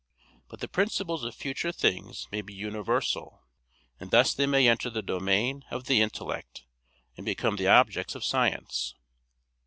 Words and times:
But 0.47 0.61
the 0.61 0.67
principles 0.67 1.23
of 1.23 1.35
future 1.35 1.71
things 1.71 2.27
may 2.31 2.41
be 2.41 2.55
universal; 2.55 3.43
and 3.99 4.09
thus 4.09 4.33
they 4.33 4.47
may 4.47 4.67
enter 4.67 4.89
the 4.89 5.03
domain 5.03 5.63
of 5.69 5.83
the 5.85 6.01
intellect 6.01 6.63
and 7.17 7.23
become 7.23 7.55
the 7.57 7.67
objects 7.67 8.15
of 8.15 8.25
science. 8.25 8.95